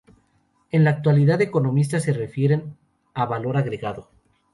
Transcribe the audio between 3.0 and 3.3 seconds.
a